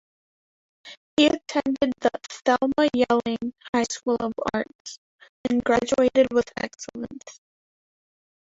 He 1.15 1.27
attended 1.27 1.93
the 1.99 2.09
"Thelma 2.43 2.89
Yellin" 2.95 3.53
High 3.71 3.83
school 3.83 4.17
of 4.19 4.33
arts, 4.51 4.97
and 5.47 5.63
graduated 5.63 6.27
with 6.33 6.51
excellence. 6.57 7.39